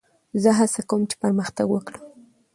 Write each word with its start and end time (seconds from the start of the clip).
زه 0.41 0.49
هڅه 0.59 0.81
کوم، 0.89 1.01
چي 1.09 1.15
پرمختګ 1.23 1.67
وکړم. 1.71 2.03